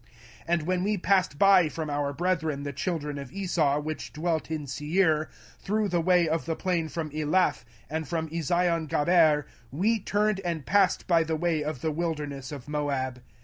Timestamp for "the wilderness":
11.81-12.51